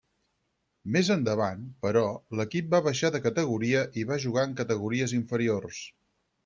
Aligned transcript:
Més 0.95 1.11
endavant, 1.15 1.61
però, 1.85 2.03
l'equip 2.39 2.73
va 2.73 2.81
baixar 2.89 3.13
de 3.17 3.23
categoria 3.29 3.85
i 4.05 4.09
va 4.13 4.19
jugar 4.29 4.51
en 4.51 4.61
categories 4.65 5.19
inferiors. 5.23 5.89